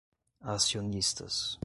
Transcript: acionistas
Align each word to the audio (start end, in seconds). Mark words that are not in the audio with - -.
acionistas 0.41 1.59